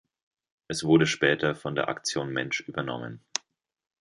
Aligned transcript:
Es 0.67 0.83
wurde 0.83 1.05
später 1.05 1.53
von 1.53 1.75
der 1.75 1.87
Aktion 1.87 2.33
Mensch 2.33 2.61
übernommen. 2.61 3.23